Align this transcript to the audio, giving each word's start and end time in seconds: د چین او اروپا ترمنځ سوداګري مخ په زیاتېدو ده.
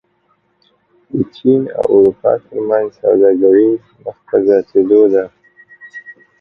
د 1.11 1.13
چین 1.35 1.61
او 1.79 1.85
اروپا 1.97 2.31
ترمنځ 2.45 2.89
سوداګري 3.01 3.69
مخ 4.03 4.17
په 4.27 4.35
زیاتېدو 4.45 5.01
ده. 5.13 5.25